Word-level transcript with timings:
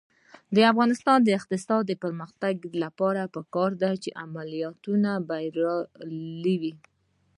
د 0.55 0.57
افغانستان 0.71 1.19
د 1.23 1.29
اقتصادي 1.39 1.95
پرمختګ 2.03 2.55
لپاره 2.83 3.21
پکار 3.35 3.71
ده 3.81 3.91
چې 4.03 4.09
عملیاتونه 4.23 5.09
بریالي 5.29 6.55
وي. 6.61 6.73